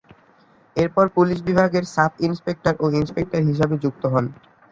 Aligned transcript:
এরপর 0.75 1.05
পুলিশ 1.15 1.39
বিভাগে 1.47 1.79
সাব-ইনস্পেক্টর 1.95 2.73
ও 2.79 2.95
ইনস্পেক্টর 2.99 3.41
হিসেবে 3.49 3.73
নিযুক্ত 3.73 4.03
হন। 4.13 4.25